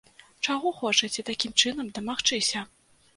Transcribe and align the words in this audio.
Чаго 0.45 0.69
хочаце 0.77 1.23
такім 1.27 1.53
чынам 1.65 1.91
дамагчыся? 1.99 2.65